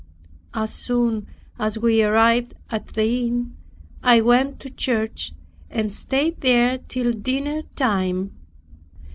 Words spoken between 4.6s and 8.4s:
to church and stayed there till dinner time.